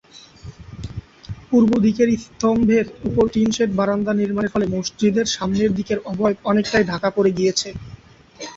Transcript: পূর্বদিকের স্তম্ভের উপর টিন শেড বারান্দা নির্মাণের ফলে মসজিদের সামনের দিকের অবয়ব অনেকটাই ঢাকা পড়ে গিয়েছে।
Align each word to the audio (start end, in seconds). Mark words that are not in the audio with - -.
পূর্বদিকের 1.49 2.09
স্তম্ভের 2.21 2.85
উপর 3.07 3.25
টিন 3.33 3.49
শেড 3.51 3.71
বারান্দা 3.75 4.13
নির্মাণের 4.13 4.53
ফলে 4.53 4.65
মসজিদের 4.67 5.27
সামনের 5.35 5.71
দিকের 5.77 5.99
অবয়ব 6.05 6.37
অনেকটাই 6.45 6.83
ঢাকা 6.91 7.09
পড়ে 7.09 7.31
গিয়েছে। 7.37 7.69